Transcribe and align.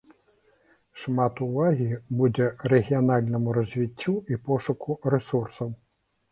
Шмат 1.01 1.41
увагі 1.47 1.89
будзе 2.21 2.49
рэгіянальнаму 2.75 3.55
развіццю 3.61 4.19
і 4.35 4.43
пошуку 4.51 4.99
рэсурсаў. 5.17 5.75